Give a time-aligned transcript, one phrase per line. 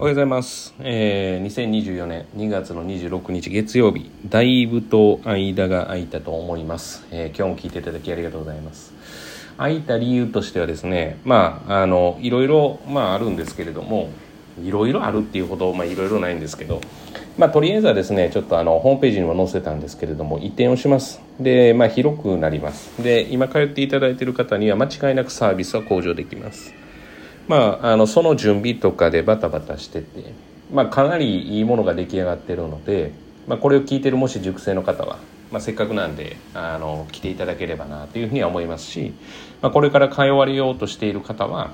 [0.00, 0.74] おはようございます。
[0.78, 7.06] えー、2024年2月の26日月曜日、だいぶと間が空いたと思います。
[7.10, 8.94] えー今日も聞いていただきありがとうございます。
[9.58, 14.08] 空いた理由としてはですね、まあ、あの、いろいろ、まあ、あるんですけれども、
[14.64, 16.80] いろいろあるっていうほど、まあ、いろいろないんですけど、
[17.36, 21.20] まあ、とりあえずはですね、ちょっとあの、ホームページにも載せたんですけれども、移転をします。
[21.38, 23.02] で、まあ、広くなります。
[23.02, 26.72] で、今通っていただいている方には間違いなくサービスは向上できます。
[27.50, 30.34] まあ、あのその準備とかでバタバタしてて、
[30.72, 33.10] まあ、かなりいいものが出来上がってるので、
[33.48, 35.18] まあ、これを聞いてるもし熟成の方は、
[35.50, 39.12] まあ、せっかくなんであの来ていただければなというふうには思いますし、
[39.62, 41.72] まあ、これから通われようとしている方は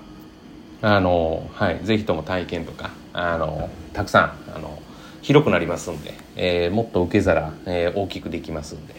[0.80, 4.78] あの、はい、ぜひとも体験とかあのたくさんあの
[5.20, 8.94] 広くなりますんで、えーもっと受け皿、えー大きくできますんで、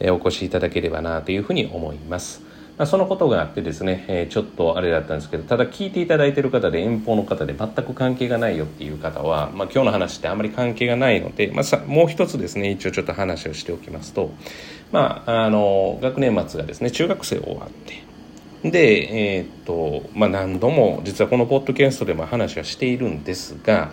[0.00, 2.42] えーお越しいただければなというふうに思います。
[2.76, 14.32] まあ、そのことがあってですね、えーちょっとあれだったんですけどただ聞いていただいている方で遠方の方で全く関係がないよっていう方は、まあ、今日の話ってあまり関係がないので、まあ、さもう一つですね一応ちょっと話をしておきますと、
[14.90, 23.92] まあ、あの学年末がですね中学生終わってで、えーっとまあ、何度も実はこのポッドキャストでも話はしているんですが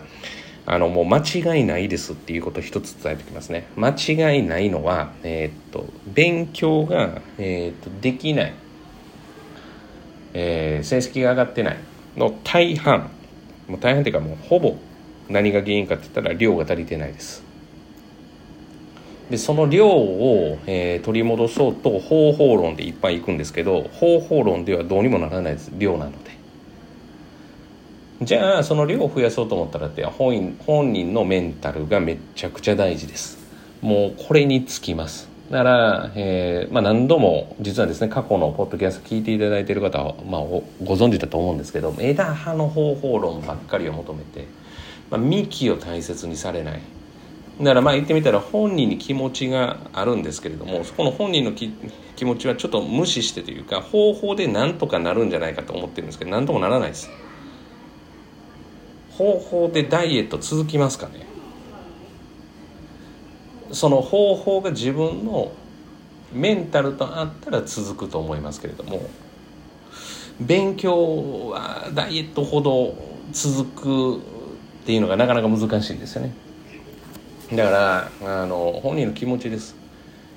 [0.66, 3.66] あのもう間違いないですっていうことを一つ伝えておきますね。
[3.76, 8.61] 間違いないのは、えーっと勉強が、えーっとできない。
[10.34, 11.78] えー成績が上がってない
[12.16, 13.10] の大半。
[13.68, 14.76] もう大半っていうかもうほぼ
[15.28, 17.42] 何が原因かって言ったら量が足りてないです。
[19.30, 25.70] でその量を、えー取り戻そうと方法論でいっぱいいくんですけど方法論ではどうにもならないです。
[25.76, 26.32] 量なので。
[28.22, 33.38] じゃあその量を増やそうと思ったらって本人本人のメンタルがめちゃくちゃ大事です。
[33.80, 35.31] もうこれにつきます。
[35.52, 40.62] だから、えーまあ、何度も実はですね過去のポッドキャスト聞いていただいている方は、まあ、ご
[40.96, 44.46] 存知だと思うんですけど枝葉の方法論ばっかりを求めて、
[45.10, 46.80] まあ、幹を大切にされない。
[47.60, 51.70] だからまあ言ってみたら本人に気持ちがあるんですけれどもそこの本人のき
[52.16, 57.10] 気持ちはちょっと無視してというか方法でなんとかなるんじゃないかと思ってるんですけど何ともならないです。
[59.10, 61.31] 方法でダイエット続きますかね。
[63.72, 65.52] その方法が自分の
[66.32, 69.02] メンタルとあったら続くと思いますけれども
[70.40, 72.94] 勉強はダイエットほど
[73.32, 74.20] 続くっ
[74.84, 76.32] ていうのがなかなか難しいんですよね。
[77.52, 79.76] だからあの本人の気持ちです。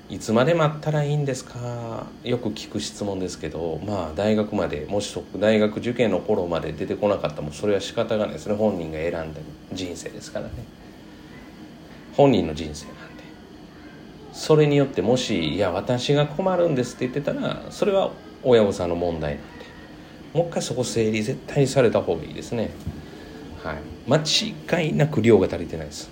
[0.08, 2.06] いつまで待ったらいいんですか？
[2.22, 8.54] よく聞く質問ですけどまあ大学までもし大学受験の頃まで出てこなかったもそれは仕方がないですね。
[8.54, 9.40] 本人が選んだ
[9.72, 10.52] 人生ですからね。
[12.16, 13.15] 本人の人生なんで。
[14.36, 18.10] それによってもし「いや私が困るんです」って言ってたらそれは
[18.44, 19.46] 親御さんの問題なんで。
[20.34, 22.68] もう一回そこ整理絶対にされた方がいいですね。
[23.64, 23.76] はい。
[24.06, 26.10] 間違いなく量が足りてないです。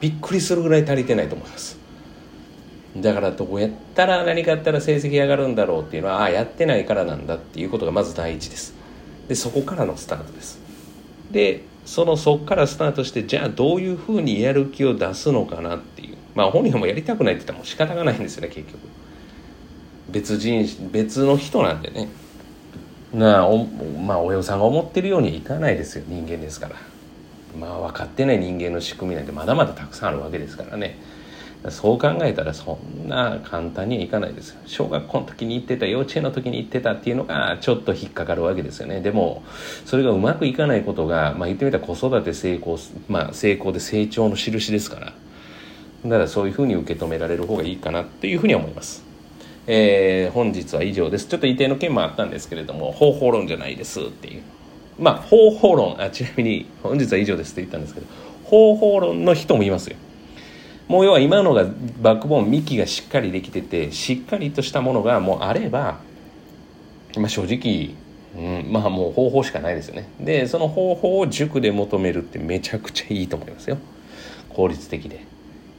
[0.00, 1.78] びっくりするぐらい足りてないと思います。
[2.96, 8.74] だからどうやったら何かやったら成績上がるんだろうっていうのはああやってないからなんだっていうことがまず第一です。
[9.28, 10.58] でそこからのスタートです。
[11.30, 16.11] でそのそこからスタートしてじゃあどういうふうにやる気を出すのかなっていう。
[16.34, 18.78] まあ本人もやりたくないって言ったらもう仕方がないんですよね結局。
[20.10, 22.08] 別人別の人なんでね。
[23.12, 26.76] なあおまあ親御さんが思ってるようにいかないですよ人間ですから。
[27.58, 30.98] まあ分かってない人間の仕組みなんてまだまだたくさんあるわけですからね。
[31.70, 34.60] そう考えたらそんな簡単にはいかないですよ。
[34.66, 39.00] 小学校の時に行ってた幼稚園の時に行ってたっていうのがちょっと引っかかるわけですよね。
[39.00, 39.44] でも
[39.84, 42.78] それがうまくいかないことが、まあ、言ってみたら子育て成功、
[43.08, 45.12] まあ、成功で成長の印ですから。
[46.04, 49.04] だからそういうふうに受け止められる方がいいかなっていうふうに思います。
[49.66, 51.26] えー本日は以上です。
[51.28, 54.42] ちょっと移転の件もあったんですけれども方法論じゃないですっていう。
[54.98, 56.00] まあ方法論。
[56.02, 58.06] あちなみに本日は以上ですって言ったんですけど
[58.44, 59.96] 方法論の人もいますよ。
[60.88, 61.64] もう要は今のが
[62.02, 66.00] バックボーン幹がしっかりできててしっかりとしたものがもうあれば、
[67.16, 67.94] まあ、正直、
[68.36, 70.08] うん、まあもう方法しかないですよね。
[70.20, 73.78] でその方法を塾で求めるってめちゃくちゃいいと思いますよ。
[74.50, 75.24] 効率的で。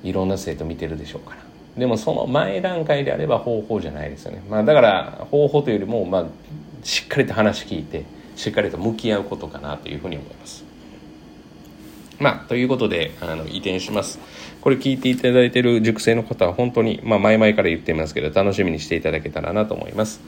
[0.04, 1.54] いろんな生徒見てるでしょうから。
[1.78, 6.26] でもその前段階であれば方法じゃないですよね、まあ、だから方法というよりも、まあ、
[6.84, 8.06] しっかりと話聞いて
[8.36, 10.64] しっかりと向き合うことかなというふうに思います。
[12.20, 14.20] まあ、ということであの移転します。
[14.62, 20.22] これ聞いていただいている塾生の方は本当に、まあ、前々から言ってますけど楽しみにしていただけたらなと思います。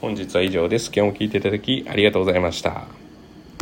[0.00, 0.90] 本日は以上です。
[0.94, 3.03] 今日も聞いていただきありがとうございました。